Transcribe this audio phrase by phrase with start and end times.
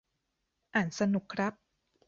[0.75, 1.53] อ่านสนุกครับ